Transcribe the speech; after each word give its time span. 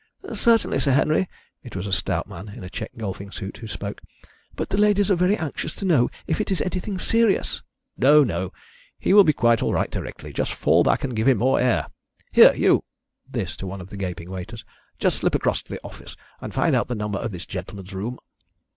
"Certainly, 0.33 0.79
Sir 0.79 0.93
Henry." 0.93 1.29
It 1.61 1.75
was 1.75 1.85
a 1.85 1.93
stout 1.93 2.27
man 2.27 2.49
in 2.49 2.63
a 2.63 2.71
check 2.71 2.89
golfing 2.97 3.29
suit 3.29 3.57
who 3.57 3.67
spoke. 3.67 4.01
"But 4.55 4.69
the 4.69 4.77
ladies 4.79 5.11
are 5.11 5.15
very 5.15 5.37
anxious 5.37 5.75
to 5.75 5.85
know 5.85 6.09
if 6.25 6.41
it 6.41 6.49
is 6.49 6.59
anything 6.59 6.97
serious." 6.97 7.61
"No, 7.97 8.23
no. 8.23 8.51
He 8.97 9.13
will 9.13 9.23
be 9.23 9.31
quite 9.31 9.61
all 9.61 9.73
right 9.73 9.91
directly. 9.91 10.33
Just 10.33 10.53
fall 10.55 10.81
back, 10.81 11.03
and 11.03 11.15
give 11.15 11.27
him 11.27 11.37
more 11.37 11.59
air. 11.59 11.85
Here, 12.31 12.55
you!" 12.55 12.83
this 13.29 13.55
to 13.57 13.67
one 13.67 13.79
of 13.79 13.91
the 13.91 13.95
gaping 13.97 14.31
waiters 14.31 14.65
"just 14.97 15.19
slip 15.19 15.35
across 15.35 15.61
to 15.61 15.71
the 15.71 15.83
office 15.83 16.15
and 16.41 16.51
find 16.51 16.75
out 16.75 16.87
the 16.87 16.95
number 16.95 17.19
of 17.19 17.29
this 17.31 17.45
gentleman's 17.45 17.93
room." 17.93 18.17